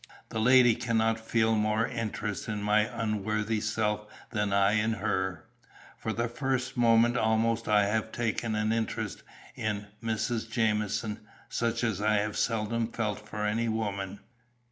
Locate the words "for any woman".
13.29-14.21